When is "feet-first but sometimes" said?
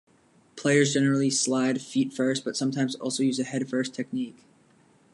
1.79-2.95